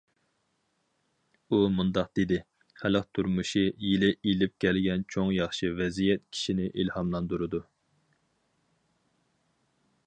ئۇ 1.49 1.59
مۇنداق 1.73 2.09
دېدى: 2.19 2.39
خەلق 2.83 3.05
تۇرمۇشى 3.17 3.63
يىلى 3.89 4.09
ئېلىپ 4.31 4.57
كەلگەن 4.67 5.05
چوڭ 5.15 5.31
ياخشى 5.37 5.71
ۋەزىيەت 5.83 6.25
كىشىنى 6.37 6.67
ئىلھاملاندۇرىدۇ. 6.71 7.63